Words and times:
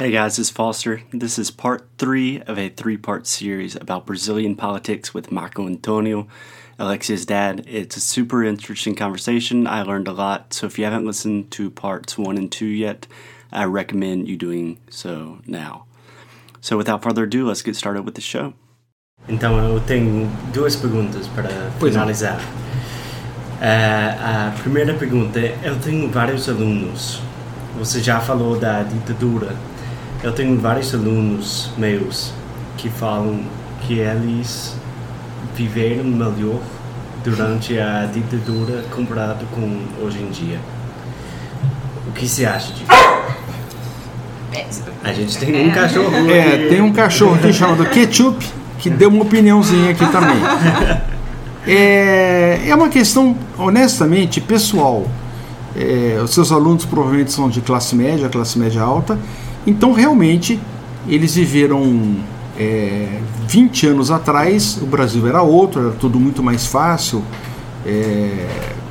Hey 0.00 0.12
guys, 0.12 0.38
it's 0.38 0.48
Foster. 0.48 1.02
This 1.12 1.38
is 1.38 1.50
part 1.50 1.86
three 1.98 2.40
of 2.40 2.58
a 2.58 2.70
three 2.70 2.96
part 2.96 3.26
series 3.26 3.76
about 3.76 4.06
Brazilian 4.06 4.56
politics 4.56 5.12
with 5.12 5.30
Marco 5.30 5.66
Antonio, 5.66 6.26
Alexia's 6.78 7.26
dad. 7.26 7.66
It's 7.68 7.98
a 7.98 8.00
super 8.00 8.42
interesting 8.42 8.94
conversation. 8.94 9.66
I 9.66 9.82
learned 9.82 10.08
a 10.08 10.12
lot. 10.12 10.54
So 10.54 10.64
if 10.64 10.78
you 10.78 10.86
haven't 10.86 11.04
listened 11.04 11.50
to 11.50 11.68
parts 11.68 12.16
one 12.16 12.38
and 12.38 12.50
two 12.50 12.64
yet, 12.64 13.06
I 13.52 13.64
recommend 13.64 14.26
you 14.26 14.38
doing 14.38 14.78
so 14.88 15.42
now. 15.46 15.84
So 16.62 16.78
without 16.78 17.02
further 17.02 17.24
ado, 17.24 17.46
let's 17.46 17.60
get 17.60 17.76
started 17.76 18.06
with 18.06 18.14
the 18.14 18.22
show. 18.22 18.54
Então 19.28 19.58
eu 19.58 19.80
tenho 19.80 20.30
duas 20.50 20.76
perguntas 20.76 21.28
para 21.28 21.50
finalizar. 21.78 22.40
Ah, 23.60 24.48
a 24.48 24.62
primeira 24.62 24.94
pergunta 24.94 25.40
eu 25.62 25.78
tenho 25.78 26.10
vários 26.10 26.48
alunos. 26.48 27.20
Você 27.76 28.00
já 28.00 28.18
falou 28.18 28.58
da 28.58 28.82
ditadura. 28.82 29.54
Eu 30.22 30.32
tenho 30.32 30.58
vários 30.60 30.94
alunos 30.94 31.70
meus 31.78 32.32
que 32.76 32.90
falam 32.90 33.40
que 33.82 33.98
eles 33.98 34.76
viveram 35.54 36.04
melhor 36.04 36.60
durante 37.24 37.78
a 37.78 38.04
ditadura 38.04 38.84
comparado 38.94 39.46
com 39.46 40.04
hoje 40.04 40.18
em 40.18 40.30
dia. 40.30 40.60
O 42.06 42.12
que 42.12 42.28
você 42.28 42.44
acha 42.44 42.70
disso? 42.72 42.84
A 45.02 45.12
gente 45.12 45.38
tem 45.38 45.68
um 45.68 45.72
cachorro. 45.72 46.30
É, 46.30 46.68
tem 46.68 46.82
um 46.82 46.92
cachorro 46.92 47.34
aqui 47.36 47.52
chamado 47.52 47.86
Ketchup 47.86 48.46
que 48.78 48.90
deu 48.90 49.08
uma 49.08 49.22
opiniãozinha 49.22 49.90
aqui 49.90 50.06
também. 50.06 50.36
É, 51.66 52.68
é 52.68 52.74
uma 52.74 52.88
questão, 52.88 53.36
honestamente, 53.58 54.40
pessoal. 54.40 55.06
É, 55.76 56.18
os 56.24 56.32
seus 56.32 56.50
alunos 56.50 56.86
provavelmente 56.86 57.30
são 57.32 57.50
de 57.50 57.60
classe 57.60 57.94
média, 57.94 58.30
classe 58.30 58.58
média 58.58 58.80
alta. 58.80 59.18
Então, 59.70 59.92
realmente, 59.92 60.60
eles 61.08 61.34
viveram 61.36 62.16
é, 62.58 63.20
20 63.46 63.86
anos 63.86 64.10
atrás, 64.10 64.78
o 64.82 64.86
Brasil 64.86 65.26
era 65.28 65.42
outro, 65.42 65.80
era 65.80 65.90
tudo 65.92 66.18
muito 66.18 66.42
mais 66.42 66.66
fácil. 66.66 67.22
é, 67.86 68.46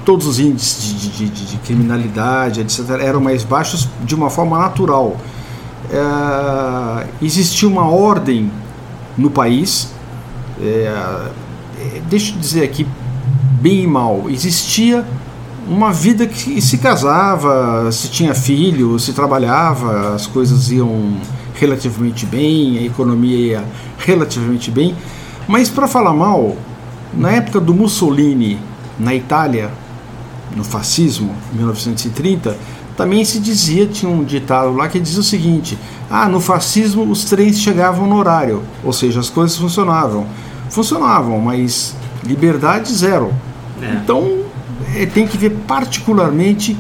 todos 0.06 0.26
os 0.26 0.40
índices 0.40 0.82
de, 0.84 1.10
de- 1.10 1.30
de- 1.30 1.46
de 1.52 1.58
criminalidade, 1.58 2.62
etc., 2.62 2.80
eram 3.02 3.20
mais 3.22 3.44
baixos 3.44 3.88
de 4.04 4.16
uma 4.16 4.30
forma 4.30 4.58
natural. 4.58 5.18
É, 5.92 7.06
existia 7.22 7.68
uma 7.68 7.88
ordem 7.88 8.50
no 9.18 9.30
país, 9.30 9.90
é, 10.60 10.92
é, 11.80 12.02
deixa 12.10 12.34
eu 12.34 12.40
dizer 12.40 12.64
aqui, 12.64 12.88
bem 13.62 13.84
e 13.84 13.88
mal, 13.88 14.24
existia 14.30 15.06
uma 15.70 15.94
vida 15.94 16.26
que 16.26 16.60
se 16.60 16.80
casava, 16.80 17.92
se 17.92 18.10
tinha 18.10 18.34
filho, 18.34 18.98
se 18.98 19.14
trabalhava, 19.14 20.16
as 20.16 20.26
coisas 20.26 20.72
iam 20.72 21.18
relativamente 21.54 22.26
bem, 22.26 22.80
a 22.80 22.82
economia 22.82 23.38
ia 23.38 23.64
relativamente 24.00 24.72
bem, 24.72 24.96
mas 25.48 25.70
para 25.70 25.88
falar 25.88 26.14
mal, 26.14 26.58
na 27.14 27.32
época 27.32 27.60
do 27.60 27.74
Mussolini 27.74 28.60
na 28.98 29.14
Itália, 29.14 29.70
no 30.56 30.64
fascismo, 30.64 31.36
em 31.54 31.58
1930, 31.58 32.58
também 32.98 33.24
se 33.24 33.40
dizia, 33.40 33.86
tinha 33.86 34.12
um 34.12 34.24
ditado 34.24 34.74
lá 34.74 34.88
que 34.90 35.00
dizia 35.00 35.22
o 35.22 35.24
seguinte: 35.24 35.78
ah, 36.10 36.28
no 36.28 36.42
fascismo 36.42 37.10
os 37.10 37.24
trens 37.26 37.60
chegavam 37.60 38.08
no 38.08 38.18
horário, 38.18 38.64
ou 38.84 38.92
seja, 38.92 39.20
as 39.20 39.30
coisas 39.30 39.56
funcionavam. 39.56 40.26
Funcionavam, 40.70 41.40
mas 41.40 41.96
liberdade 42.24 42.92
zero. 42.94 43.34
É. 43.82 43.94
Então, 43.94 44.49
eh, 44.96 45.06
tem 45.06 45.28
que 45.28 45.38
ver 45.38 45.52
particularmente 45.68 46.78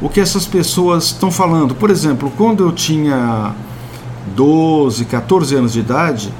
o 0.00 0.08
que 0.08 0.20
essas 0.20 0.46
pessoas 0.46 1.04
estão 1.04 1.30
falando. 1.30 1.74
Por 1.74 1.90
exemplo, 1.90 2.32
quando 2.36 2.64
eu 2.64 2.72
tinha 2.72 3.54
12, 4.34 5.04
14 5.04 5.54
anos 5.54 5.72
de 5.72 5.80
idade, 5.80 6.32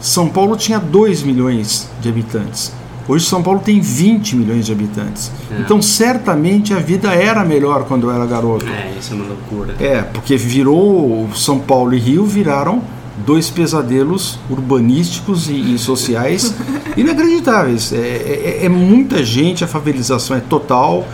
São 0.00 0.28
Paulo 0.28 0.56
tinha 0.56 0.78
2 0.78 1.22
milhões 1.22 1.88
de 2.00 2.08
habitantes. 2.08 2.72
Hoje 3.08 3.26
São 3.26 3.42
Paulo 3.42 3.60
tem 3.60 3.80
20 3.80 4.36
milhões 4.36 4.66
de 4.66 4.72
habitantes. 4.72 5.32
É. 5.50 5.60
Então, 5.60 5.82
certamente 5.82 6.72
a 6.72 6.78
vida 6.78 7.12
era 7.12 7.44
melhor 7.44 7.84
quando 7.84 8.08
eu 8.08 8.14
era 8.14 8.24
garoto. 8.24 8.66
É, 8.66 8.92
isso 8.98 9.12
é 9.12 9.16
uma 9.16 9.26
loucura. 9.26 9.74
É, 9.80 10.02
porque 10.02 10.36
virou 10.36 11.28
São 11.34 11.58
Paulo 11.58 11.92
e 11.92 11.98
Rio 11.98 12.24
viraram 12.24 12.82
dois 13.26 13.50
pesadelos 13.50 14.38
urbanísticos 14.48 15.48
e, 15.48 15.74
e 15.74 15.78
sociais 15.78 16.54
inacreditáveis. 16.96 17.92
É, 17.92 17.96
é- 17.96 18.64
é 18.64 18.68
muita 18.68 19.24
gente, 19.24 19.62
a 19.64 19.66
favelização 19.68 20.36
é 20.36 20.40
total 20.40 21.06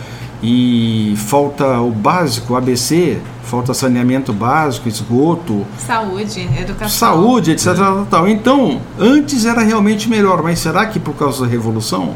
e 0.43 1.13
falta 1.17 1.79
o 1.79 1.89
básico, 1.91 2.55
ABC, 2.55 3.17
falta 3.43 3.73
saneamento 3.73 4.31
básico, 4.31 4.87
esgoto, 4.87 5.65
Saúde, 5.77 6.47
educação. 6.59 6.89
saúde, 6.89 7.51
etc. 7.51 7.67
Tal. 8.09 8.27
Então, 8.27 8.79
antes 8.99 9.45
era 9.45 9.61
realmente 9.61 10.07
melhor, 10.09 10.43
mas 10.43 10.59
será 10.59 10.85
que 10.85 10.99
por 10.99 11.15
causa 11.15 11.43
da 11.45 11.47
revolução? 11.49 12.13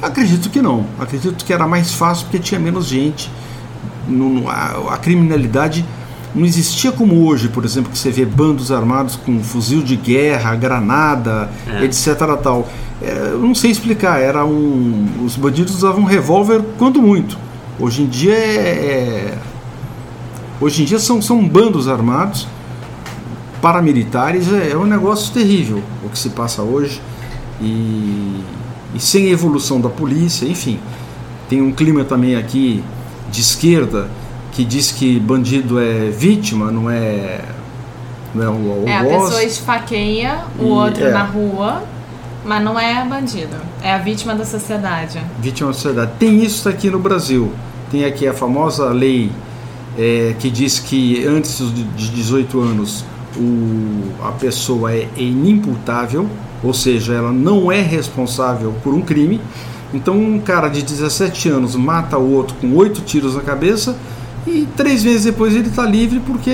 Acredito 0.00 0.50
que 0.50 0.60
não. 0.62 0.84
Acredito 1.00 1.44
que 1.44 1.52
era 1.52 1.66
mais 1.66 1.92
fácil 1.92 2.24
porque 2.26 2.38
tinha 2.38 2.60
menos 2.60 2.86
gente. 2.86 3.30
Não- 4.06 4.48
a, 4.48 4.94
a 4.94 4.96
criminalidade 4.98 5.84
não 6.36 6.44
existia 6.44 6.92
como 6.92 7.26
hoje, 7.26 7.48
por 7.48 7.64
exemplo, 7.64 7.90
que 7.90 7.98
você 7.98 8.10
vê 8.10 8.24
bandos 8.26 8.70
armados 8.70 9.16
com 9.16 9.42
fuzil 9.42 9.82
de 9.82 9.96
guerra, 9.96 10.54
granada, 10.54 11.50
É. 11.66 11.84
etc. 11.84 12.14
Tal. 12.42 12.68
É, 13.02 13.30
eu 13.32 13.38
não 13.40 13.54
sei 13.54 13.70
explicar. 13.70 14.20
Era 14.20 14.44
um, 14.44 15.06
os 15.24 15.34
bandidos 15.36 15.74
usavam 15.74 16.02
um 16.02 16.06
revólver 16.06 16.62
quando 16.78 17.00
muito. 17.00 17.38
Hoje 17.80 18.02
em 18.02 18.06
dia 18.06 18.34
é, 18.34 19.34
é- 19.34 19.38
hoje 20.60 20.82
em 20.82 20.84
dia 20.84 20.98
são, 20.98 21.20
são 21.20 21.46
bandos 21.46 21.88
armados 21.88 22.46
paramilitares 23.60 24.52
é, 24.52 24.70
é 24.72 24.76
um 24.76 24.84
negócio 24.84 25.32
terrível 25.32 25.82
o 26.04 26.08
que 26.08 26.18
se 26.18 26.30
passa 26.30 26.62
hoje 26.62 27.00
e, 27.60 28.40
e 28.94 29.00
sem 29.00 29.30
evolução 29.30 29.80
da 29.80 29.88
polícia, 29.88 30.46
enfim. 30.46 30.78
Tem 31.48 31.62
um 31.62 31.72
clima 31.72 32.04
também 32.04 32.36
aqui 32.36 32.82
de 33.30 33.40
esquerda 33.40 34.08
que 34.56 34.64
diz 34.64 34.90
que 34.90 35.20
bandido 35.20 35.78
é 35.78 36.08
vítima, 36.08 36.72
não 36.72 36.88
é 36.90 37.40
não 38.34 38.42
é 38.42 38.50
um 38.50 38.88
É, 38.88 38.94
a 38.96 39.00
algoz. 39.00 39.24
pessoa 39.24 39.44
esfaqueia 39.44 40.40
o 40.58 40.62
E- 40.64 40.70
outro 40.70 41.04
é. 41.04 41.10
na 41.12 41.22
rua, 41.22 41.82
mas 42.44 42.62
não 42.64 42.78
é 42.78 43.04
bandido. 43.04 43.54
É 43.82 43.92
a 43.92 43.98
vítima 43.98 44.34
da 44.34 44.44
sociedade. 44.44 45.20
vítima 45.40 45.68
da 45.68 45.74
sociedade. 45.74 46.12
Tem 46.18 46.42
isso 46.42 46.68
aqui 46.68 46.88
no 46.90 46.98
Brasil. 46.98 47.52
Tem 47.90 48.04
aqui 48.04 48.26
a 48.26 48.32
famosa 48.34 48.86
lei 48.90 49.30
é, 49.98 50.34
que 50.38 50.50
diz 50.50 50.78
que 50.78 51.24
antes 51.26 51.58
de 51.72 51.84
de 51.84 52.08
18 52.10 52.60
anos 52.60 53.04
o, 53.36 54.26
a 54.26 54.32
pessoa 54.32 54.92
é 54.92 55.06
inimputável, 55.16 56.26
ou 56.62 56.72
seja, 56.74 57.12
ela 57.14 57.32
não 57.32 57.70
é 57.70 57.80
responsável 57.82 58.74
por 58.82 58.94
um 58.94 59.02
crime. 59.02 59.40
Então 59.94 60.14
um 60.18 60.38
cara 60.40 60.68
de 60.68 60.82
17 60.82 61.48
anos 61.48 61.76
mata 61.76 62.18
o 62.18 62.32
outro 62.34 62.56
com 62.60 62.74
oito 62.74 63.00
tiros 63.02 63.34
na 63.36 63.42
cabeça 63.42 63.96
e 64.46 64.66
três 64.76 65.02
meses 65.04 65.24
depois 65.24 65.54
ele 65.54 65.68
está 65.68 65.82
livre 65.84 66.20
porque 66.20 66.50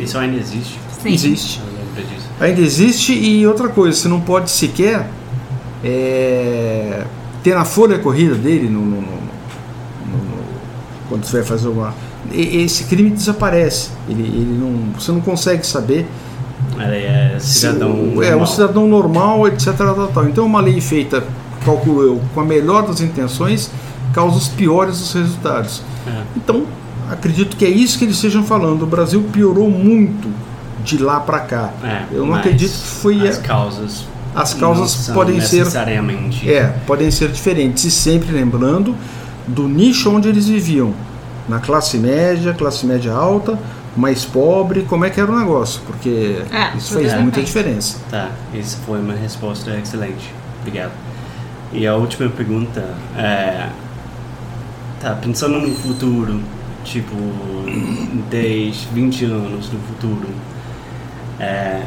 Isso 0.00 0.16
ainda 0.18 0.38
existe. 0.38 0.78
Sim. 1.02 1.12
existe. 1.12 1.60
Eu 1.60 1.66
lembro 1.78 2.14
disso. 2.14 2.26
Ainda 2.40 2.60
existe 2.60 3.12
e 3.12 3.46
outra 3.46 3.68
coisa, 3.68 3.96
você 3.98 4.08
não 4.08 4.20
pode 4.20 4.50
sequer 4.50 5.08
é, 5.84 7.04
ter 7.42 7.54
na 7.54 7.64
folha 7.64 7.98
corrida 7.98 8.34
dele, 8.34 8.68
no, 8.68 8.80
no- 8.80 8.86
no- 9.00 9.00
no- 9.00 10.18
no- 10.18 10.44
quando 11.08 11.24
você 11.24 11.38
vai 11.38 11.46
fazer 11.46 11.68
uma. 11.68 11.94
e- 12.32 12.62
Esse 12.62 12.84
crime 12.84 13.10
desaparece. 13.10 13.90
Ele, 14.08 14.22
ele 14.22 14.58
não, 14.60 14.92
você 14.98 15.12
não 15.12 15.20
consegue 15.20 15.66
saber. 15.66 16.06
Ele 16.78 16.96
é 17.04 17.36
se 17.38 17.60
cidadão. 17.60 17.90
o- 18.16 18.22
é 18.22 18.34
um 18.34 18.46
cidadão 18.46 18.86
normal, 18.88 19.46
etc. 19.48 19.72
Tal, 19.76 20.08
tal. 20.08 20.28
Então 20.28 20.44
é 20.44 20.46
uma 20.46 20.60
lei 20.60 20.80
feita 20.80 21.22
calculo 21.64 22.02
eu, 22.02 22.20
com 22.34 22.40
a 22.40 22.44
melhor 22.44 22.86
das 22.86 23.00
intenções, 23.00 23.70
causa 24.12 24.36
os 24.36 24.48
piores 24.48 24.98
dos 24.98 25.12
resultados. 25.12 25.82
É. 26.06 26.22
Então, 26.36 26.64
acredito 27.10 27.56
que 27.56 27.64
é 27.64 27.68
isso 27.70 27.98
que 27.98 28.04
eles 28.04 28.16
estejam 28.16 28.42
falando. 28.44 28.82
O 28.82 28.86
Brasil 28.86 29.22
piorou 29.32 29.70
muito 29.70 30.28
de 30.84 30.98
lá 30.98 31.20
para 31.20 31.40
cá. 31.40 31.70
É, 31.82 32.02
eu 32.12 32.24
não 32.26 32.34
acredito 32.34 32.70
que 32.72 32.86
foi 32.86 33.28
As 33.28 33.38
a- 33.38 33.42
causas. 33.42 34.04
as 34.34 34.54
não 34.54 34.60
causas 34.74 34.90
são 34.90 35.14
podem 35.14 35.40
ser 35.40 35.58
necessariamente. 35.60 36.50
é, 36.50 36.64
podem 36.86 37.10
ser 37.10 37.28
diferentes 37.30 37.84
e 37.84 37.90
sempre 37.90 38.32
lembrando 38.32 38.94
do 39.46 39.66
nicho 39.68 40.10
onde 40.10 40.28
eles 40.28 40.46
viviam, 40.48 40.92
na 41.48 41.58
classe 41.60 41.98
média, 41.98 42.52
classe 42.54 42.84
média 42.86 43.12
alta, 43.12 43.58
mais 43.96 44.24
pobre, 44.24 44.82
como 44.82 45.04
é 45.04 45.10
que 45.10 45.20
era 45.20 45.30
o 45.32 45.38
negócio, 45.38 45.80
porque 45.86 46.42
É, 46.52 46.76
isso 46.76 46.94
tudo 46.96 47.08
faz 47.08 47.20
muita 47.20 47.40
diferença. 47.40 47.98
Tá, 48.10 48.30
isso 48.52 48.76
foi 48.84 49.00
uma 49.00 49.14
resposta 49.14 49.70
excelente. 49.76 50.32
Obrigado. 50.60 50.92
E 51.72 51.86
a 51.86 51.94
última 51.96 52.28
pergunta 52.28 52.84
é. 53.16 53.68
Tá, 55.00 55.10
pensando 55.14 55.58
no 55.60 55.74
futuro, 55.74 56.40
tipo 56.86 57.14
10, 58.30 58.88
20 58.92 59.24
anos 59.24 59.70
no 59.72 59.78
futuro, 59.80 60.28
é, 61.38 61.82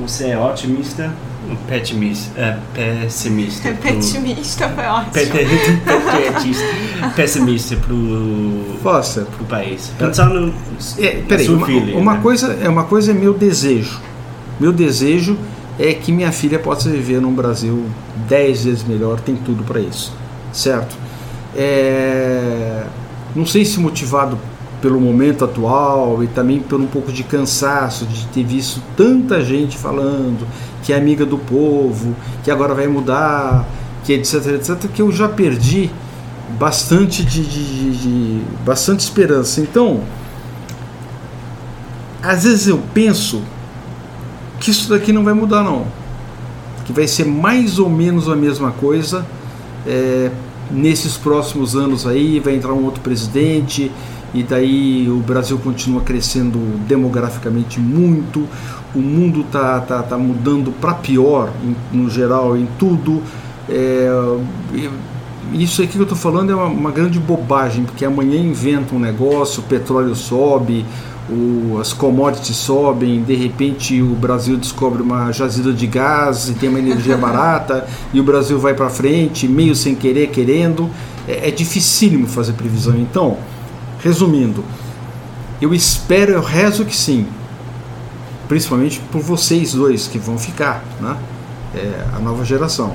você 0.00 0.28
é 0.30 0.38
otimista 0.38 1.12
ou 1.48 1.56
petimista? 1.68 2.40
É, 2.40 2.56
pessimista? 2.74 3.70
pro- 3.74 3.92
Petimista 3.92 4.68
foi 4.68 4.84
ótimo. 4.84 5.12
Pessimista 7.14 7.76
pro, 7.76 8.64
Foster, 8.82 9.24
pro 9.24 9.44
país. 9.44 9.92
Pensando 9.98 10.52
é, 10.98 11.22
peraí, 11.28 11.48
uma, 11.48 11.66
filha, 11.66 11.96
uma 11.96 12.14
né? 12.14 12.20
coisa 12.22 12.58
é 12.60 12.68
uma 12.68 12.84
coisa 12.84 13.12
é 13.12 13.14
meu 13.14 13.34
desejo. 13.34 14.00
Meu 14.58 14.72
desejo 14.72 15.36
é 15.78 15.92
que 15.92 16.10
minha 16.10 16.32
filha 16.32 16.58
possa 16.58 16.88
viver 16.88 17.20
num 17.20 17.34
Brasil 17.34 17.84
10 18.28 18.64
vezes 18.64 18.84
melhor, 18.84 19.20
tem 19.20 19.36
tudo 19.36 19.62
para 19.62 19.78
isso, 19.78 20.12
certo? 20.52 20.96
É, 21.54 22.82
não 23.36 23.46
sei 23.46 23.64
se 23.64 23.78
motivado 23.78 24.38
pelo 24.82 25.00
momento 25.00 25.44
atual 25.44 26.22
e 26.24 26.26
também 26.26 26.60
por 26.60 26.80
um 26.80 26.86
pouco 26.86 27.12
de 27.12 27.22
cansaço 27.22 28.04
de 28.06 28.26
ter 28.28 28.44
visto 28.44 28.80
tanta 28.96 29.44
gente 29.44 29.76
falando 29.76 30.46
que 30.82 30.92
é 30.92 30.96
amiga 30.96 31.24
do 31.26 31.36
povo, 31.38 32.14
que 32.44 32.50
agora 32.50 32.74
vai 32.74 32.86
mudar, 32.86 33.66
que 34.04 34.12
etc, 34.12 34.34
etc, 34.54 34.88
que 34.92 35.02
eu 35.02 35.10
já 35.10 35.28
perdi 35.28 35.90
bastante 36.58 37.24
de, 37.24 37.42
de- 37.44 37.90
de- 37.90 37.96
de- 37.96 38.44
bastante 38.64 39.00
esperança. 39.00 39.60
Então, 39.60 40.00
às 42.22 42.44
vezes 42.44 42.68
eu 42.68 42.80
penso 42.94 43.42
que 44.60 44.70
isso 44.70 44.88
daqui 44.88 45.12
não 45.12 45.24
vai 45.24 45.34
mudar 45.34 45.62
não, 45.62 45.86
que 46.84 46.92
vai 46.92 47.06
ser 47.06 47.24
mais 47.26 47.78
ou 47.78 47.88
menos 47.90 48.28
a 48.28 48.36
mesma 48.36 48.70
coisa 48.72 49.26
é, 49.86 50.30
nesses 50.70 51.16
próximos 51.16 51.74
anos 51.76 52.06
aí, 52.06 52.40
vai 52.40 52.54
entrar 52.54 52.72
um 52.72 52.84
outro 52.84 53.00
presidente 53.00 53.90
e 54.34 54.42
daí 54.42 55.08
o 55.08 55.18
Brasil 55.18 55.58
continua 55.58 56.00
crescendo 56.02 56.58
demograficamente 56.86 57.80
muito, 57.80 58.46
o 58.94 58.98
mundo 58.98 59.44
tá, 59.50 59.80
tá, 59.80 60.02
tá 60.02 60.18
mudando 60.18 60.72
para 60.80 60.94
pior 60.94 61.50
em- 61.64 61.96
no 61.96 62.10
geral 62.10 62.56
em 62.56 62.66
tudo. 62.78 63.22
É, 63.68 64.08
isso 65.52 65.80
aqui 65.82 65.92
que 65.92 65.98
eu 65.98 66.02
estou 66.02 66.18
falando 66.18 66.50
é 66.50 66.54
uma, 66.54 66.66
uma 66.66 66.90
grande 66.90 67.18
bobagem, 67.18 67.84
porque 67.84 68.04
amanhã 68.04 68.38
inventa 68.40 68.94
um 68.94 68.98
negócio, 68.98 69.60
o 69.60 69.64
petróleo 69.64 70.14
sobe, 70.14 70.84
o- 71.28 71.78
as 71.80 71.92
commodities 71.92 72.56
sobem, 72.56 73.22
de 73.22 73.34
repente 73.34 74.00
o 74.00 74.14
Brasil 74.14 74.56
descobre 74.56 75.02
uma 75.02 75.32
jazida 75.32 75.72
de 75.72 75.86
gás 75.86 76.48
e 76.48 76.54
tem 76.54 76.68
uma 76.68 76.78
energia 76.78 77.16
barata, 77.18 77.86
e 78.12 78.20
o 78.20 78.22
Brasil 78.24 78.58
vai 78.58 78.74
para 78.74 78.88
frente, 78.88 79.46
meio 79.48 79.74
sem 79.74 79.94
querer, 79.94 80.28
querendo. 80.28 80.88
É, 81.28 81.48
é 81.48 81.50
dificílimo 81.50 82.26
fazer 82.26 82.52
previsão. 82.52 82.94
Então, 82.96 83.36
resumindo, 84.02 84.64
eu 85.60 85.74
espero, 85.74 86.32
eu 86.32 86.42
rezo 86.42 86.84
que 86.84 86.94
sim, 86.96 87.26
principalmente 88.46 89.00
por 89.10 89.20
vocês 89.20 89.72
dois 89.74 90.06
que 90.06 90.18
vão 90.18 90.38
ficar, 90.38 90.84
né? 91.00 91.16
É, 91.74 92.06
a 92.14 92.20
nova 92.20 92.44
geração. 92.44 92.94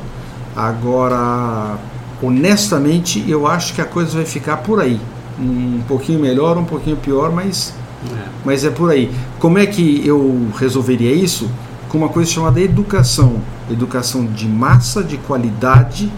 Agora, 0.55 1.77
honestamente, 2.21 3.23
eu 3.27 3.45
acho 3.47 3.73
que 3.73 3.81
a 3.81 3.85
coisa 3.85 4.13
vai 4.17 4.25
ficar 4.25 4.57
por 4.57 4.79
aí. 4.79 4.99
Um 5.39 5.81
pouquinho 5.87 6.19
melhor, 6.19 6.57
um 6.57 6.63
pouquinho 6.65 6.95
pior, 6.97 7.31
mas, 7.31 7.73
É. 8.09 8.27
mas 8.43 8.65
é 8.65 8.69
por 8.69 8.89
aí. 8.89 9.11
Como 9.39 9.57
é 9.57 9.65
que 9.65 10.05
eu 10.05 10.47
resolveria 10.57 11.13
isso? 11.13 11.49
Com 11.87 11.99
uma 11.99 12.09
coisa 12.09 12.29
chamada 12.29 12.59
educação. 12.59 13.35
Educação 13.69 14.25
de 14.25 14.47
massa, 14.47 15.03
de 15.03 15.17
qualidade, 15.17 16.11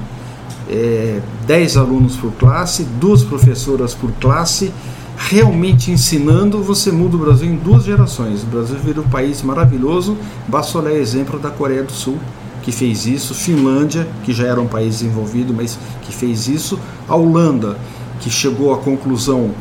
é, 0.69 1.19
10 1.45 1.77
alunos 1.77 2.15
por 2.15 2.31
classe, 2.33 2.83
duas 2.99 3.23
professoras 3.23 3.93
por 3.93 4.11
classe, 4.13 4.73
realmente 5.17 5.91
ensinando, 5.91 6.61
você 6.63 6.91
muda 6.91 7.15
o 7.15 7.19
Brasil 7.19 7.47
em 7.47 7.55
duas 7.55 7.83
gerações. 7.83 8.43
O 8.43 8.47
Brasil 8.47 8.77
vira 8.83 9.01
um 9.01 9.09
país 9.09 9.41
maravilhoso, 9.41 10.17
basta 10.47 10.77
olhar 10.77 10.93
exemplo 10.93 11.39
da 11.39 11.49
Coreia 11.49 11.83
do 11.83 11.91
Sul, 11.91 12.17
que 12.61 12.71
fez 12.71 13.05
isso, 13.05 13.33
Finlândia, 13.33 14.07
que 14.23 14.33
já 14.33 14.47
era 14.47 14.61
um 14.61 14.67
país 14.67 14.99
desenvolvido, 14.99 15.53
mas 15.53 15.77
que 16.01 16.13
fez 16.13 16.47
isso, 16.47 16.79
a 17.07 17.15
Holanda, 17.15 17.77
que 18.21 18.29
chegou 18.29 18.73
à 18.73 18.77
conclusão 18.77 19.51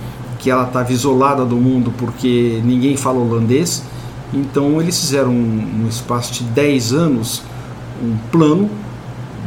que 0.42 0.50
ela 0.50 0.64
estava 0.64 0.92
isolada 0.92 1.44
do 1.44 1.56
mundo 1.56 1.92
porque 1.96 2.60
ninguém 2.64 2.96
fala 2.96 3.20
holandês, 3.20 3.84
então 4.34 4.82
eles 4.82 4.98
fizeram 4.98 5.30
um, 5.30 5.84
um 5.84 5.88
espaço 5.88 6.34
de 6.34 6.44
10 6.44 6.92
anos 6.92 7.42
um 8.02 8.16
plano 8.32 8.68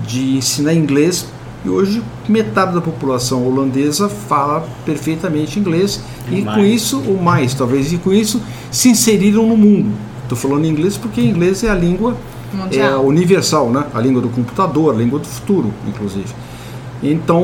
de 0.08 0.38
ensinar 0.38 0.74
inglês 0.74 1.28
e 1.66 1.70
hoje 1.70 2.02
metade 2.30 2.74
da 2.74 2.82
população 2.82 3.46
holandesa 3.46 4.08
fala 4.08 4.66
perfeitamente 4.86 5.60
inglês 5.60 6.02
e 6.32 6.42
Mais. 6.42 6.56
com 6.56 6.64
isso, 6.64 7.04
ou 7.06 7.22
mais 7.22 7.54
talvez, 7.54 7.92
e 7.92 7.98
com 7.98 8.14
isso 8.14 8.42
se 8.72 8.88
inseriram 8.88 9.46
no 9.46 9.58
mundo. 9.58 9.92
Estou 10.24 10.38
falando 10.38 10.66
inglês 10.66 10.96
porque 10.96 11.22
inglês 11.22 11.64
é 11.64 11.70
a 11.70 11.76
língua 11.76 12.16
é, 12.72 12.96
universal, 12.96 13.70
né? 13.70 13.86
a 13.94 14.00
língua 14.00 14.22
do 14.22 14.30
computador, 14.30 14.94
a 14.94 14.98
língua 14.98 15.20
do 15.20 15.28
futuro, 15.28 15.74
inclusive. 15.88 16.34
Então 17.04 17.44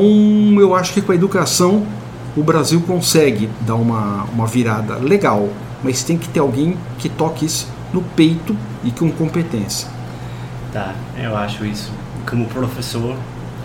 eu 0.58 0.74
acho 0.74 0.94
que 0.94 1.02
com 1.02 1.12
a 1.12 1.16
educação 1.16 1.84
o 2.36 2.44
Brasil 2.44 2.82
consegue 2.82 3.50
dar 3.62 3.76
uma, 3.76 4.26
uma 4.34 4.48
virada 4.48 4.96
legal, 4.96 5.50
mas 5.84 6.04
tem 6.04 6.18
que 6.18 6.30
ter 6.30 6.40
alguém 6.40 6.78
que 6.98 7.10
toque 7.10 7.46
isso 7.46 7.68
no 7.94 8.02
peito 8.02 8.56
e 8.84 8.92
com 8.92 9.12
competência. 9.12 9.88
Tá, 10.72 10.96
eu 11.18 11.36
acho 11.36 11.66
isso, 11.66 11.92
como 12.30 12.46
professor, 12.46 13.16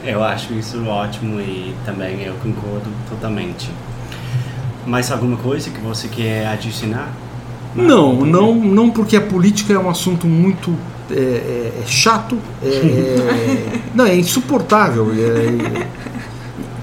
eu 0.05 0.23
acho 0.23 0.53
isso 0.55 0.85
ótimo 0.87 1.41
e 1.41 1.75
também 1.85 2.23
eu 2.23 2.35
concordo 2.43 2.91
totalmente. 3.09 3.71
Mais 4.87 5.11
alguma 5.11 5.37
coisa 5.37 5.71
que 5.71 5.81
você 5.81 6.09
quer 6.09 6.47
adicionar? 6.47 7.11
Não, 7.75 8.15
não, 8.25 8.55
não 8.55 8.91
porque 8.91 9.17
a 9.17 9.21
política 9.21 9.73
é 9.75 9.79
um 9.79 9.91
assunto 9.91 10.27
muito 10.27 10.75
é, 11.11 11.15
é- 11.15 11.83
é 11.83 11.87
chato, 11.87 12.39
é, 12.63 12.69
é- 12.69 13.81
não 13.95 14.07
é 14.07 14.17
insuportável. 14.17 15.09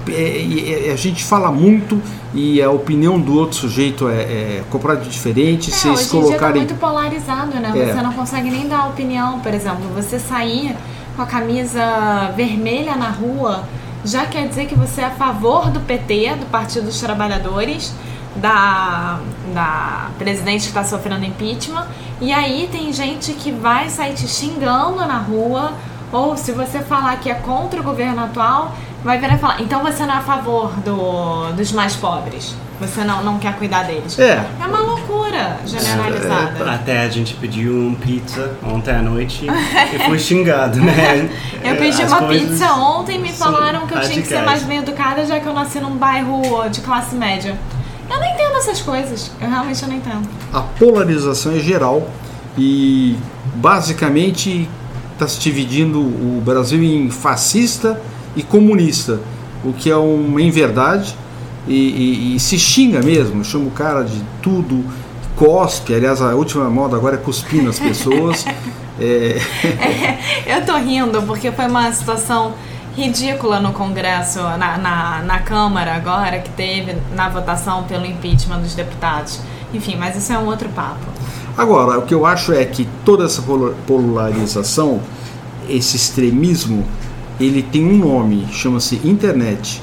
É- 0.08 0.88
é- 0.88 0.92
a 0.92 0.96
gente 0.96 1.24
fala 1.24 1.50
muito 1.50 2.00
e 2.32 2.60
a 2.62 2.70
opinião 2.70 3.20
do 3.20 3.36
outro 3.36 3.56
sujeito 3.56 4.08
é, 4.08 4.22
é 4.22 4.64
completamente 4.70 5.10
diferente. 5.10 5.70
É, 5.70 5.74
se 5.74 5.88
hoje 5.88 6.00
eles 6.00 6.06
em 6.06 6.10
dia 6.10 6.20
tá 6.20 6.26
colocarem 6.26 6.62
muito 6.62 6.74
polarizado, 6.74 7.60
né? 7.60 7.72
É. 7.74 7.92
Você 7.92 8.02
não 8.02 8.12
consegue 8.12 8.50
nem 8.50 8.68
dar 8.68 8.88
opinião, 8.88 9.40
por 9.40 9.54
exemplo. 9.54 9.82
Você 9.94 10.18
sair 10.18 10.74
com 11.16 11.22
a 11.22 11.26
camisa 11.26 12.32
vermelha 12.36 12.96
na 12.96 13.10
rua 13.10 13.64
já 14.04 14.26
quer 14.26 14.46
dizer 14.48 14.66
que 14.66 14.74
você 14.74 15.00
é 15.00 15.06
a 15.06 15.10
favor 15.10 15.70
do 15.70 15.80
PT, 15.80 16.34
do 16.40 16.46
Partido 16.46 16.84
dos 16.86 17.00
Trabalhadores, 17.00 17.94
da, 18.36 19.18
da 19.54 20.10
presidente 20.18 20.62
que 20.62 20.68
está 20.68 20.84
sofrendo 20.84 21.24
impeachment. 21.24 21.86
E 22.20 22.32
aí 22.32 22.68
tem 22.70 22.92
gente 22.92 23.32
que 23.32 23.50
vai 23.50 23.88
sair 23.88 24.14
te 24.14 24.28
xingando 24.28 24.96
na 24.96 25.18
rua, 25.18 25.72
ou 26.14 26.36
se 26.36 26.52
você 26.52 26.78
falar 26.78 27.16
que 27.16 27.28
é 27.28 27.34
contra 27.34 27.80
o 27.80 27.82
governo 27.82 28.22
atual, 28.24 28.74
vai 29.02 29.18
virar 29.18 29.34
e 29.34 29.38
falar, 29.38 29.60
então 29.60 29.82
você 29.82 30.06
não 30.06 30.14
é 30.14 30.18
a 30.18 30.20
favor 30.20 30.70
do, 30.84 31.52
dos 31.52 31.72
mais 31.72 31.96
pobres. 31.96 32.54
Você 32.80 33.04
não, 33.04 33.22
não 33.22 33.38
quer 33.38 33.54
cuidar 33.56 33.84
deles. 33.84 34.18
É. 34.18 34.44
É 34.60 34.66
uma 34.66 34.80
loucura 34.80 35.58
generalizada. 35.64 36.72
Até 36.72 37.02
a 37.02 37.08
gente 37.08 37.34
pediu 37.34 37.72
um 37.72 37.94
pizza 37.94 38.52
ontem 38.64 38.92
à 38.94 39.02
noite 39.02 39.46
e 39.46 39.98
foi 40.06 40.18
xingado, 40.18 40.80
né? 40.80 41.28
Eu 41.62 41.76
pedi 41.76 42.02
As 42.02 42.12
uma 42.12 42.22
pizza 42.28 42.72
ontem 42.74 43.16
e 43.16 43.18
me 43.18 43.32
falaram 43.32 43.86
que 43.86 43.94
eu 43.94 44.00
tinha 44.02 44.20
que 44.20 44.28
ser 44.28 44.36
radicais. 44.36 44.44
mais 44.44 44.62
bem 44.64 44.78
educada 44.78 45.24
já 45.24 45.40
que 45.40 45.46
eu 45.46 45.54
nasci 45.54 45.80
num 45.80 45.96
bairro 45.96 46.68
de 46.68 46.80
classe 46.82 47.14
média. 47.14 47.56
Eu 48.10 48.18
não 48.18 48.26
entendo 48.26 48.56
essas 48.56 48.82
coisas. 48.82 49.30
Eu 49.40 49.48
realmente 49.48 49.86
não 49.86 49.94
entendo. 49.94 50.28
a 50.52 50.60
polarização 50.60 51.52
é 51.52 51.60
geral 51.60 52.06
e 52.58 53.16
basicamente 53.54 54.68
está 55.14 55.26
se 55.26 55.40
dividindo 55.40 55.98
o 56.00 56.42
Brasil 56.44 56.82
em 56.82 57.10
fascista 57.10 58.00
e 58.36 58.42
comunista, 58.42 59.20
o 59.64 59.72
que 59.72 59.90
é 59.90 59.96
uma 59.96 60.42
inverdade 60.42 61.14
e, 61.66 61.72
e- 61.74 62.36
e 62.36 62.40
se 62.40 62.58
xinga 62.58 63.00
mesmo, 63.00 63.42
chama 63.44 63.64
o 63.66 63.70
cara 63.70 64.02
de 64.02 64.22
tudo, 64.42 64.84
cospe, 65.36 65.94
aliás 65.94 66.20
a 66.20 66.34
última 66.34 66.68
moda 66.68 66.96
agora 66.96 67.14
é 67.14 67.18
cuspir 67.18 67.62
nas 67.62 67.78
pessoas. 67.78 68.44
É, 68.96 69.40
Eu 70.46 70.64
tô 70.64 70.76
rindo 70.76 71.20
porque 71.22 71.50
foi 71.50 71.66
uma 71.66 71.90
situação 71.90 72.52
ridícula 72.96 73.58
no 73.58 73.72
Congresso, 73.72 74.38
na, 74.56 74.78
na, 74.78 75.20
na 75.22 75.38
Câmara 75.40 75.94
agora, 75.96 76.38
que 76.38 76.50
teve 76.50 76.94
na 77.12 77.28
votação 77.28 77.82
pelo 77.82 78.06
impeachment 78.06 78.60
dos 78.60 78.72
deputados. 78.76 79.40
Enfim, 79.72 79.96
mas 79.96 80.14
isso 80.14 80.32
é 80.32 80.38
um 80.38 80.46
outro 80.46 80.68
papo. 80.68 81.04
Agora, 81.56 81.98
o 81.98 82.02
que 82.02 82.12
eu 82.12 82.26
acho 82.26 82.52
é 82.52 82.64
que 82.64 82.88
toda 83.04 83.24
essa 83.24 83.42
polarização, 83.86 85.00
esse 85.68 85.96
extremismo, 85.96 86.84
ele 87.38 87.62
tem 87.62 87.84
um 87.84 87.96
nome, 87.96 88.46
chama-se 88.50 89.00
internet. 89.04 89.80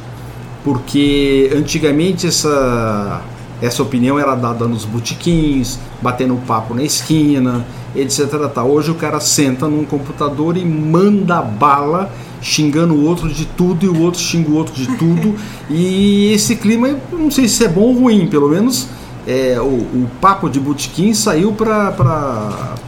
Porque 0.63 1.49
antigamente 1.55 2.27
essa, 2.27 3.21
essa 3.61 3.81
opinião 3.81 4.19
era 4.19 4.35
dada 4.35 4.67
nos 4.67 4.83
botiquins, 4.83 5.79
batendo 6.01 6.35
papo 6.45 6.73
na 6.73 6.83
esquina, 6.83 7.65
etc. 7.95 8.49
Tá. 8.53 8.63
Hoje 8.63 8.91
o 8.91 8.95
cara 8.95 9.19
senta 9.19 9.67
num 9.67 9.85
computador 9.85 10.57
e 10.57 10.65
manda 10.65 11.41
bala 11.41 12.11
xingando 12.41 12.95
o 12.95 13.05
outro 13.05 13.29
de 13.29 13.45
tudo 13.45 13.85
e 13.85 13.89
o 13.89 14.01
outro 14.01 14.19
xinga 14.19 14.49
o 14.49 14.55
outro 14.55 14.73
de 14.73 14.87
tudo. 14.97 15.35
e 15.69 16.33
esse 16.33 16.57
clima, 16.57 16.97
não 17.11 17.31
sei 17.31 17.47
se 17.47 17.63
é 17.63 17.67
bom 17.67 17.81
ou 17.81 17.93
ruim, 17.93 18.27
pelo 18.27 18.49
menos 18.49 18.87
é, 19.27 19.59
o, 19.59 19.65
o, 19.65 20.09
papo 20.19 20.49
de 20.49 20.59
botequim 20.59 21.13
saiu 21.13 21.53
para 21.53 21.93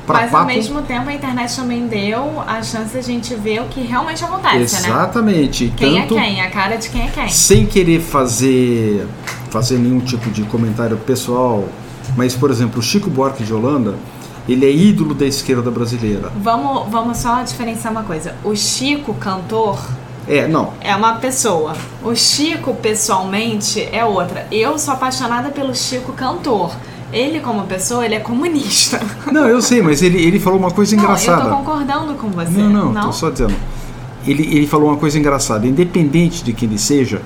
Mas 0.08 0.32
papo... 0.32 0.38
ao 0.38 0.46
mesmo 0.46 0.82
tempo 0.82 1.10
a 1.10 1.13
internet 1.13 1.56
também 1.56 1.88
deu 1.88 2.42
a 2.48 2.62
chance 2.63 2.92
de 2.92 2.98
a 2.98 3.02
gente 3.02 3.36
ver 3.36 3.62
o 3.62 3.66
que 3.66 3.82
realmente 3.82 4.24
acontece, 4.24 4.82
né? 4.82 4.90
Exatamente. 4.90 5.66
né? 5.66 5.74
Quem 5.78 6.02
Tanto, 6.02 6.18
é 6.18 6.22
quem, 6.22 6.42
a 6.42 6.50
cara 6.50 6.75
de 6.78 6.90
quem 6.90 7.04
é 7.04 7.08
quem. 7.08 7.30
Sem 7.30 7.66
querer 7.66 8.02
fazer, 8.02 9.08
fazer 9.50 9.78
nenhum 9.78 10.00
tipo 10.00 10.32
de 10.32 10.44
comentário 10.44 10.98
pessoal, 10.98 11.68
mas, 12.18 12.36
por 12.36 12.50
exemplo, 12.50 12.80
o 12.80 12.84
Chico 12.84 13.10
Buarque 13.10 13.44
de 13.44 13.54
Holanda, 13.54 13.96
ele 14.48 14.66
é 14.66 14.72
ídolo 14.72 15.13
da 15.13 15.25
esquerda 15.25 15.70
brasileira. 15.70 16.32
Vamos, 16.42 16.92
vamos 16.92 17.18
só 17.18 17.42
diferenciar 17.44 17.92
uma 17.92 18.04
coisa. 18.04 18.36
O 18.44 18.56
Chico, 18.56 19.13
cantor, 19.13 19.80
é, 20.27 20.48
não. 20.48 20.74
É 20.82 20.96
uma 20.96 21.13
pessoa. 21.15 21.74
O 22.03 22.15
Chico, 22.15 22.74
pessoalmente, 22.75 23.88
é 23.92 24.06
outra. 24.06 24.48
Eu 24.51 24.77
sou 24.80 24.94
apaixonada 24.94 25.50
pelo 25.50 25.75
Chico, 25.75 26.13
cantor. 26.13 26.75
Ele, 27.12 27.39
como 27.39 27.63
pessoa, 27.63 28.06
ele 28.06 28.15
é 28.15 28.20
comunista. 28.20 29.00
Não, 29.32 29.48
eu 29.48 29.62
sei, 29.62 29.82
mas 29.82 30.01
ele, 30.01 30.20
ele 30.20 30.39
falou 30.39 30.58
uma 30.58 30.72
coisa 30.72 30.96
não, 30.96 31.03
engraçada. 31.03 31.44
Eu 31.44 31.50
tô 31.50 31.58
concordando 31.58 32.13
com 32.15 32.30
você. 32.30 32.51
Não, 32.51 32.70
não, 32.70 32.94
não? 32.94 33.01
tô 33.03 33.12
só 33.12 33.30
dizendo. 33.30 33.53
Ele, 34.25 34.44
ele 34.58 34.68
falou 34.68 34.89
uma 34.89 34.98
coisa 34.98 35.20
engraçada. 35.20 35.68
Independente 35.68 36.44
de 36.44 36.53
quem 36.53 36.68
ele 36.68 36.80
seja, 36.80 37.22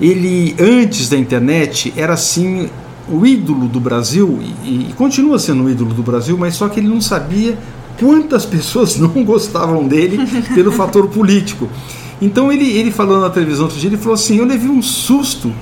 ele, 0.00 0.54
antes 0.60 1.08
da 1.08 1.16
internet, 1.16 1.92
era 1.96 2.12
assim 2.12 2.68
o 3.08 3.26
ídolo 3.26 3.66
do 3.68 3.80
Brasil 3.80 4.38
e, 4.62 4.88
e 4.90 4.92
continua 4.96 5.38
sendo 5.38 5.64
o 5.64 5.70
ídolo 5.70 5.92
do 5.92 6.02
Brasil, 6.02 6.38
mas 6.38 6.54
só 6.54 6.68
que 6.68 6.80
ele 6.80 6.88
não 6.88 7.00
sabia 7.00 7.58
quantas 7.98 8.44
pessoas 8.44 8.96
não 8.98 9.24
gostavam 9.24 9.86
dele 9.86 10.18
pelo 10.54 10.72
fator 10.72 11.08
político. 11.08 11.68
Então 12.20 12.52
ele, 12.52 12.70
ele 12.76 12.90
falou 12.90 13.20
na 13.20 13.30
televisão 13.30 13.64
outro 13.64 13.78
dia, 13.78 13.88
ele 13.88 13.96
falou 13.96 14.14
assim, 14.14 14.38
eu 14.38 14.44
levei 14.44 14.68
um 14.68 14.80
susto, 14.80 15.52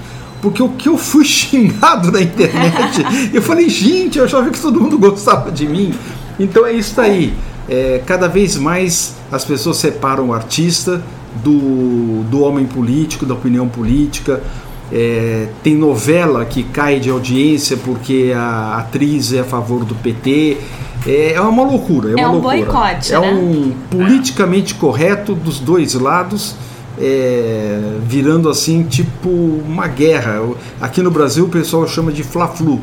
porque 0.40 0.62
o 0.62 0.68
que 0.70 0.88
eu 0.88 0.98
fui 0.98 1.24
xingado 1.26 2.12
na 2.12 2.20
internet, 2.20 3.02
eu 3.32 3.42
falei, 3.42 3.68
gente, 3.68 4.18
eu 4.18 4.24
achava 4.24 4.50
que 4.50 4.60
todo 4.60 4.80
mundo 4.80 4.98
gostava 4.98 5.50
de 5.50 5.66
mim. 5.66 5.94
Então 6.38 6.66
é 6.66 6.72
isso 6.72 7.00
aí. 7.00 7.32
É, 7.68 8.02
cada 8.04 8.28
vez 8.28 8.56
mais 8.56 9.14
as 9.30 9.44
pessoas 9.44 9.76
separam 9.76 10.28
o 10.28 10.34
artista 10.34 11.02
do, 11.42 12.22
do 12.24 12.40
homem 12.42 12.66
político, 12.66 13.24
da 13.24 13.34
opinião 13.34 13.68
política. 13.68 14.42
É, 14.90 15.48
tem 15.62 15.74
novela 15.74 16.44
que 16.44 16.62
cai 16.62 17.00
de 17.00 17.08
audiência 17.08 17.78
porque 17.78 18.32
a 18.36 18.76
atriz 18.76 19.32
é 19.32 19.40
a 19.40 19.44
favor 19.44 19.84
do 19.84 19.94
PT. 19.94 20.58
É, 21.06 21.32
é 21.32 21.40
uma 21.40 21.64
loucura. 21.64 22.10
É, 22.10 22.14
uma 22.16 22.28
um 22.28 22.32
loucura. 22.40 22.56
boicote. 22.56 23.12
É 23.12 23.20
né? 23.20 23.32
um 23.32 23.72
politicamente 23.90 24.74
correto 24.74 25.34
dos 25.34 25.58
dois 25.58 25.94
lados. 25.94 26.54
É, 27.00 27.98
virando 28.02 28.48
assim 28.48 28.82
tipo 28.84 29.28
uma 29.28 29.88
guerra. 29.88 30.42
Aqui 30.80 31.02
no 31.02 31.10
Brasil 31.10 31.46
o 31.46 31.48
pessoal 31.48 31.86
chama 31.88 32.12
de 32.12 32.22
Fla-Flu. 32.22 32.80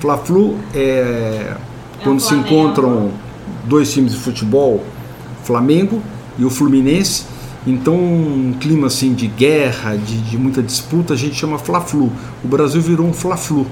Fla-Flu 0.00 0.56
é, 0.74 0.80
é 0.80 1.56
quando 2.02 2.20
se 2.20 2.34
encontram 2.34 3.10
dois 3.64 3.92
times 3.92 4.12
de 4.12 4.18
futebol, 4.18 4.82
Flamengo 5.44 6.02
e 6.36 6.44
o 6.44 6.50
Fluminense, 6.50 7.24
então, 7.66 7.94
um 7.94 8.54
clima 8.58 8.88
assim 8.88 9.14
de 9.14 9.28
guerra, 9.28 9.96
de, 9.96 10.20
de 10.22 10.36
muita 10.36 10.62
disputa, 10.62 11.14
a 11.14 11.16
gente 11.16 11.36
chama 11.36 11.58
Fla-Flu. 11.58 12.10
O 12.42 12.48
Brasil 12.48 12.80
virou 12.80 13.06
um 13.06 13.12
Fla-Flu. 13.12 13.66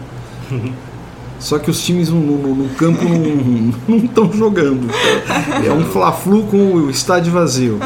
Só 1.40 1.58
que 1.58 1.70
os 1.70 1.82
times 1.82 2.10
no, 2.10 2.20
no, 2.20 2.54
no 2.54 2.68
campo 2.74 3.02
não 3.88 3.96
estão 4.04 4.30
jogando. 4.32 4.88
É 5.66 5.72
um 5.72 5.84
Fla-Flu 5.86 6.44
com 6.44 6.74
o 6.74 6.90
estádio 6.90 7.32
vazio. 7.32 7.78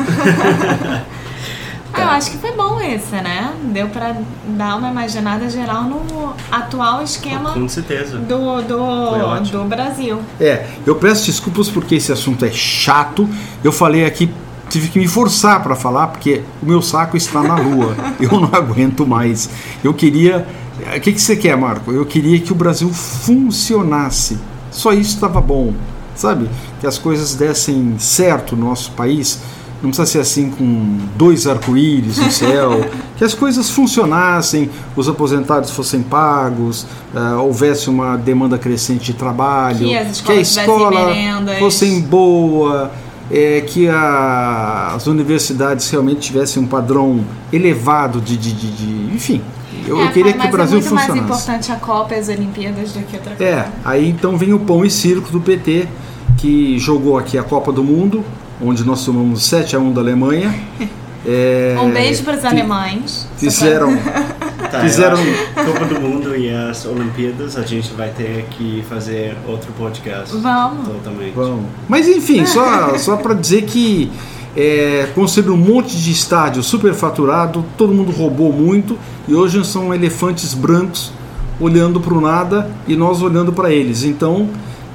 Ah, 1.97 2.01
eu 2.01 2.09
acho 2.09 2.33
que 2.33 2.39
foi 2.39 2.51
bom 2.51 2.81
esse, 2.81 3.15
né? 3.15 3.55
Deu 3.73 3.89
para 3.89 4.17
dar 4.49 4.77
uma 4.77 4.91
imaginada 4.91 5.49
geral 5.49 5.85
no 5.85 6.35
atual 6.51 7.05
esquema 7.05 7.53
Com 7.53 7.69
certeza. 7.69 8.19
Do, 8.19 8.61
do, 8.63 9.51
do 9.51 9.65
Brasil. 9.69 10.19
É, 10.41 10.67
eu 10.85 10.97
peço 10.97 11.27
desculpas 11.27 11.69
porque 11.69 11.95
esse 11.95 12.11
assunto 12.11 12.45
é 12.45 12.51
chato. 12.51 13.29
Eu 13.63 13.71
falei 13.71 14.05
aqui 14.05 14.29
tive 14.69 14.89
que 14.89 14.99
me 14.99 15.07
forçar 15.07 15.63
para 15.63 15.77
falar 15.77 16.09
porque 16.09 16.43
o 16.61 16.67
meu 16.67 16.83
saco 16.83 17.17
está 17.17 17.43
na 17.43 17.55
lua. 17.55 17.95
Eu 18.21 18.41
não 18.41 18.51
aguento 18.53 19.07
mais. 19.07 19.49
Eu 19.83 19.95
queria. 19.95 20.47
O 20.79 21.01
que, 21.01 21.13
que 21.13 21.21
você 21.21 21.37
quer, 21.37 21.57
Marco? 21.57 21.93
Eu 21.93 22.05
queria 22.05 22.39
que 22.41 22.53
o 22.53 22.55
Brasil 22.55 22.89
funcionasse. 22.93 24.39
Só 24.71 24.93
isso 24.93 25.15
estava 25.15 25.41
bom, 25.41 25.73
sabe? 26.17 26.49
Que 26.81 26.87
as 26.87 26.99
coisas 26.99 27.35
dessem 27.35 27.97
certo 27.99 28.57
no 28.57 28.67
nosso 28.67 28.91
país. 28.93 29.41
Não 29.81 29.91
precisa 29.91 30.07
ser 30.07 30.21
assim 30.21 30.51
com 30.51 30.99
dois 31.17 31.47
arco-íris 31.47 32.19
no 32.19 32.31
céu. 32.31 32.89
que 33.17 33.23
as 33.25 33.35
coisas 33.35 33.71
funcionassem, 33.71 34.71
os 34.97 35.09
aposentados 35.09 35.71
fossem 35.71 36.03
pagos, 36.03 36.87
uh, 37.15 37.39
houvesse 37.41 37.89
uma 37.89 38.17
demanda 38.17 38.59
crescente 38.59 39.13
de 39.13 39.15
trabalho, 39.15 39.87
que, 39.87 40.23
que 40.23 40.33
a 40.33 40.37
escola 40.37 41.15
fosse 41.61 42.01
boa 42.01 42.91
é, 43.31 43.63
que 43.63 43.89
a, 43.89 44.93
as 44.95 45.07
universidades 45.07 45.89
realmente 45.91 46.21
tivessem 46.21 46.63
um 46.63 46.67
padrão 46.67 47.25
elevado 47.53 48.21
de, 48.21 48.37
de, 48.37 48.53
de, 48.53 48.71
de 48.73 49.15
enfim. 49.15 49.43
Eu, 49.87 50.01
é, 50.01 50.05
eu 50.05 50.13
queria 50.13 50.33
que 50.33 50.47
o 50.47 50.51
Brasil 50.51 50.79
é 50.79 50.81
muito 50.81 50.89
funcionasse. 50.91 51.21
mais 51.21 51.25
importante 51.25 51.73
a 51.73 51.77
Copa 51.77 52.15
e 52.15 52.19
as 52.19 52.29
Olimpíadas 52.29 52.93
do 52.93 53.01
que 53.01 53.17
outra 53.17 53.35
coisa. 53.37 53.53
É, 53.53 53.69
aí 53.85 54.09
então 54.09 54.37
vem 54.37 54.53
o 54.53 54.59
pão 54.59 54.85
e 54.85 54.91
circo 54.91 55.31
do 55.31 55.41
PT, 55.41 55.89
que 56.37 56.79
jogou 56.79 57.19
aqui 57.19 57.39
a 57.39 57.43
Copa 57.43 57.73
do 57.73 57.85
Mundo, 57.85 58.25
onde 58.63 58.85
nós 58.85 59.05
tomamos 59.05 59.45
7 59.47 59.77
a 59.77 59.79
1 59.79 59.93
da 59.93 60.01
Alemanha. 60.01 60.55
É, 61.27 61.75
um 61.81 61.91
beijo 61.91 62.23
para 62.23 62.37
os 62.37 62.45
alemães. 62.45 63.27
Fizeram, 63.39 63.97
Tá, 64.75 64.81
Fizeram 64.81 65.17
Copa 65.55 65.85
do 65.85 66.01
Mundo 66.01 66.37
e 66.37 66.51
as 66.51 66.85
Olimpíadas, 66.85 67.57
a 67.57 67.63
gente 67.63 67.93
vai 67.93 68.09
ter 68.09 68.45
que 68.51 68.85
fazer 68.89 69.37
outro 69.47 69.73
podcast. 69.75 70.37
Vamos. 70.37 70.89
Totalmente. 70.89 71.33
Vamos. 71.33 71.67
Mas 71.89 72.09
enfim, 72.09 72.45
só, 72.45 72.99
só 72.99 73.17
para 73.17 73.35
dizer 73.35 73.63
que 73.67 74.11
é, 74.57 75.09
um 75.17 75.57
monte 75.57 75.97
de 75.97 76.11
estádio 76.11 76.63
superfaturado, 76.63 77.65
todo 77.77 77.93
mundo 77.93 78.13
roubou 78.13 78.53
muito 78.53 78.97
e 79.27 79.35
hoje 79.35 79.65
são 79.65 79.95
elefantes 79.95 80.55
brancos 80.55 81.13
olhando 81.61 82.01
para 82.01 82.15
o 82.15 82.21
nada 82.21 82.71
e 82.87 82.97
nós 82.97 83.23
olhando 83.23 83.53
para 83.53 83.73
eles. 83.73 84.05
Então, 84.05 84.49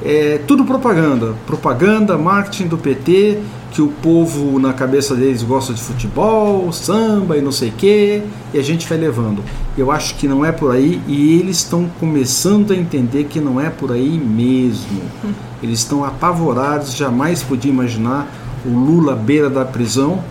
é 0.04 0.39
tudo 0.48 0.63
propaganda. 0.63 1.34
Propaganda, 1.46 2.18
marketing 2.18 2.68
do 2.68 2.78
PT 2.78 3.39
que 3.72 3.82
o 3.82 3.88
povo 3.88 4.60
na 4.60 4.74
cabeça 4.74 5.16
deles 5.16 5.44
gosta 5.44 5.74
de 5.74 5.82
futebol, 5.82 6.72
samba 6.72 7.38
e 7.38 7.42
não 7.42 7.51
sei 7.51 7.70
o 7.70 7.74
que, 7.74 8.24
e 8.54 8.60
a 8.60 8.63
gente 8.63 8.88
vai 8.88 8.98
levando. 8.98 9.44
Eu 9.78 9.92
acho 9.92 10.16
que 10.16 10.28
não 10.28 10.44
é 10.44 10.51
por 10.51 10.72
aí 10.72 11.01
e 11.08 11.39
eles 11.39 11.58
estão 11.58 11.89
começando 12.00 12.72
a 12.72 12.75
entender 12.75 13.25
que 13.25 13.39
não 13.39 13.62
é 13.62 13.70
por 13.70 13.92
aí 13.92 14.18
mesmo. 14.18 15.01
Eles 15.62 15.80
estão 15.80 16.06
apavorados, 16.06 16.96
jamais 16.96 17.44
podia 17.44 17.70
imaginar 17.70 18.34
o 18.66 18.70
Lula 18.70 19.13
à 19.13 19.16
beira 19.16 19.50
da 19.50 19.66
prisão 19.66 20.24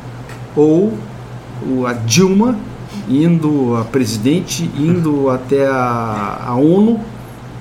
ou 0.56 0.94
a 1.87 1.92
Dilma 1.92 2.56
indo 3.08 3.76
a 3.76 3.85
presidente, 3.85 4.70
indo 4.76 5.30
até 5.30 5.66
a, 5.66 6.44
a 6.47 6.54
ONU 6.54 7.00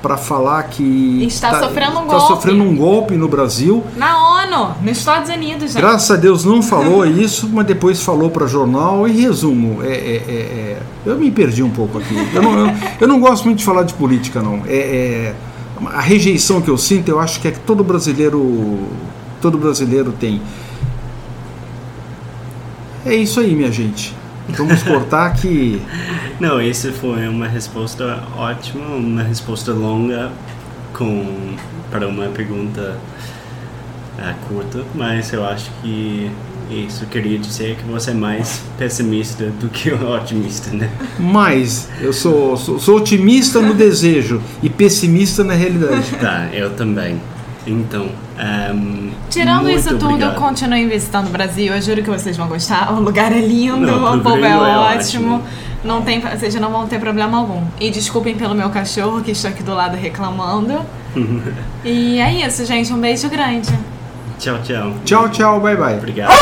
para 0.01 0.15
falar 0.15 0.63
que 0.63 1.25
está 1.25 1.51
tá, 1.51 1.63
sofrendo 1.63 1.99
um 1.99 2.05
tá 2.05 2.17
golpe. 2.17 2.27
sofrendo 2.27 2.63
um 2.63 2.75
golpe 2.75 3.15
no 3.15 3.27
Brasil. 3.27 3.83
Na 3.95 4.43
ONU, 4.43 4.75
nos 4.81 4.97
Estados 4.97 5.29
Unidos. 5.29 5.73
Gente. 5.73 5.81
Graças 5.81 6.11
a 6.11 6.15
Deus 6.15 6.45
não 6.45 6.61
falou 6.61 7.05
isso, 7.05 7.49
mas 7.51 7.65
depois 7.65 8.01
falou 8.01 8.29
para 8.29 8.45
jornal. 8.47 9.07
E 9.07 9.21
resumo, 9.21 9.83
é, 9.83 9.87
é, 9.87 9.91
é, 9.91 10.31
é, 10.31 10.81
eu 11.05 11.17
me 11.17 11.31
perdi 11.31 11.63
um 11.63 11.69
pouco 11.69 11.97
aqui. 11.97 12.15
Eu 12.33 12.41
não, 12.41 12.59
eu, 12.59 12.73
eu 13.01 13.07
não 13.07 13.19
gosto 13.19 13.45
muito 13.45 13.59
de 13.59 13.65
falar 13.65 13.83
de 13.83 13.93
política, 13.93 14.41
não. 14.41 14.61
É, 14.67 14.75
é, 14.75 15.35
a 15.93 16.01
rejeição 16.01 16.61
que 16.61 16.69
eu 16.69 16.77
sinto, 16.77 17.09
eu 17.09 17.19
acho 17.19 17.39
que 17.39 17.47
é 17.47 17.51
que 17.51 17.59
todo 17.59 17.83
brasileiro, 17.83 18.87
todo 19.41 19.57
brasileiro 19.57 20.11
tem. 20.11 20.41
É 23.05 23.15
isso 23.15 23.39
aí, 23.39 23.55
minha 23.55 23.71
gente. 23.71 24.13
Vamos 24.49 24.83
cortar 24.83 25.33
que. 25.33 25.81
Não, 26.39 26.61
esse 26.61 26.91
foi 26.91 27.27
uma 27.27 27.47
resposta 27.47 28.23
ótima, 28.37 28.85
uma 28.95 29.23
resposta 29.23 29.71
longa 29.71 30.31
com 30.93 31.55
para 31.89 32.07
uma 32.07 32.25
pergunta 32.27 32.97
uh, 34.17 34.47
curta, 34.47 34.83
mas 34.93 35.31
eu 35.31 35.45
acho 35.45 35.71
que 35.81 36.29
Isso 36.69 37.05
queria 37.05 37.39
dizer 37.39 37.77
que 37.77 37.83
você 37.85 38.11
é 38.11 38.13
mais 38.13 38.61
pessimista 38.77 39.45
do 39.45 39.69
que 39.69 39.89
otimista, 39.95 40.69
né? 40.71 40.89
Mas 41.17 41.87
eu 42.01 42.11
sou, 42.11 42.57
sou, 42.57 42.77
sou 42.77 42.97
otimista 42.97 43.61
no 43.61 43.71
desejo 43.75 44.41
e 44.61 44.69
pessimista 44.69 45.45
na 45.45 45.53
realidade. 45.53 46.11
Tá, 46.19 46.49
eu 46.51 46.71
também. 46.71 47.21
Então, 47.67 48.07
um, 48.73 49.11
Tirando 49.29 49.63
muito 49.63 49.77
isso 49.77 49.89
tudo, 49.89 50.05
obrigado. 50.05 50.35
continue 50.35 50.85
visitando 50.87 51.27
o 51.27 51.31
Brasil. 51.31 51.73
Eu 51.73 51.81
juro 51.81 52.01
que 52.01 52.09
vocês 52.09 52.37
vão 52.37 52.47
gostar. 52.47 52.91
O 52.95 53.01
lugar 53.01 53.31
é 53.33 53.39
lindo, 53.41 53.77
Não, 53.85 54.17
o 54.17 54.21
povo 54.21 54.37
é 54.43 54.49
é 54.51 54.55
ótimo. 54.57 55.35
ótimo. 55.35 55.43
Não 55.83 56.01
tem, 56.01 56.21
vocês 56.21 56.55
não 56.55 56.71
vão 56.71 56.87
ter 56.87 56.99
problema 56.99 57.37
algum. 57.37 57.61
E 57.79 57.91
desculpem 57.91 58.35
pelo 58.35 58.55
meu 58.55 58.69
cachorro 58.69 59.21
que 59.21 59.31
está 59.31 59.49
aqui 59.49 59.63
do 59.63 59.73
lado 59.73 59.97
reclamando. 59.97 60.79
e 61.83 62.19
é 62.19 62.47
isso, 62.47 62.65
gente. 62.65 62.91
Um 62.93 62.99
beijo 62.99 63.29
grande. 63.29 63.69
Tchau, 64.39 64.57
tchau. 64.63 64.93
Tchau, 65.03 65.29
tchau, 65.29 65.59
bye 65.59 65.75
bye. 65.75 65.95
Obrigado. 65.97 66.31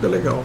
Tá 0.00 0.08
legal. 0.08 0.44